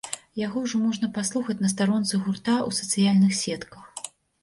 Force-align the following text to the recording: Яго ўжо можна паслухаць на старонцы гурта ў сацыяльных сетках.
Яго 0.43 0.63
ўжо 0.65 0.81
можна 0.85 1.09
паслухаць 1.19 1.57
на 1.65 1.71
старонцы 1.75 2.23
гурта 2.25 2.57
ў 2.67 2.83
сацыяльных 2.83 3.41
сетках. 3.45 4.07